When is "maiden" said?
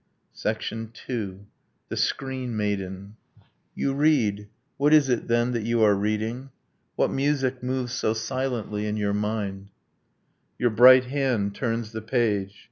2.57-3.17